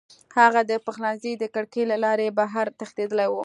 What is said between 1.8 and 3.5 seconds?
له لارې بهر تښتېدلی و